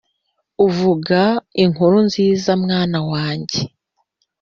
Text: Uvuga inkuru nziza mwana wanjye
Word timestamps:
Uvuga 0.65 1.21
inkuru 1.63 1.97
nziza 2.07 2.51
mwana 2.63 2.99
wanjye 3.11 3.59